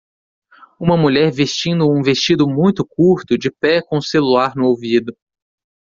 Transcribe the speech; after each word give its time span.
Uma 0.79 0.97
mulher 0.97 1.31
vestindo 1.31 1.87
um 1.87 2.01
vestido 2.01 2.47
muito 2.49 2.83
curto, 2.83 3.37
de 3.37 3.51
pé 3.51 3.83
com 3.83 3.97
o 3.97 4.01
celular 4.01 4.55
no 4.55 4.65
ouvido. 4.65 5.15